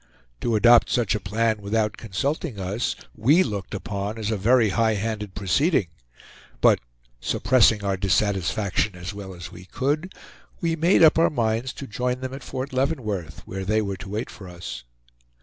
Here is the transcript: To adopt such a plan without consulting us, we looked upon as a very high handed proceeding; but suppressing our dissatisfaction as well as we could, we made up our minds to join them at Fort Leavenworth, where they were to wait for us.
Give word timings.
To 0.39 0.55
adopt 0.55 0.89
such 0.89 1.13
a 1.13 1.19
plan 1.19 1.61
without 1.61 1.95
consulting 1.95 2.59
us, 2.59 2.95
we 3.15 3.43
looked 3.43 3.75
upon 3.75 4.17
as 4.17 4.31
a 4.31 4.35
very 4.35 4.69
high 4.69 4.95
handed 4.95 5.35
proceeding; 5.35 5.89
but 6.59 6.79
suppressing 7.19 7.83
our 7.85 7.97
dissatisfaction 7.97 8.95
as 8.95 9.13
well 9.13 9.35
as 9.35 9.51
we 9.51 9.65
could, 9.65 10.11
we 10.59 10.75
made 10.75 11.03
up 11.03 11.19
our 11.19 11.29
minds 11.29 11.71
to 11.73 11.85
join 11.85 12.21
them 12.21 12.33
at 12.33 12.41
Fort 12.43 12.73
Leavenworth, 12.73 13.43
where 13.45 13.63
they 13.63 13.79
were 13.79 13.97
to 13.97 14.09
wait 14.09 14.31
for 14.31 14.49
us. 14.49 14.85